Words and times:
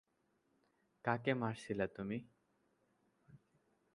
কাকে 1.05 1.31
মারছিলা 1.33 1.85
তুমি? 1.87 2.17